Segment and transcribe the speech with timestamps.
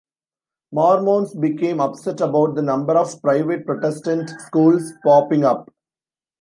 [0.71, 5.69] Mormons became upset about the number of private Protestant schools popping up.